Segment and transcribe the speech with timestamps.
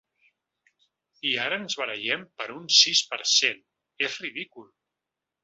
[1.31, 3.61] I ara ens barallem per un sis per cent…
[4.09, 4.69] És ridícul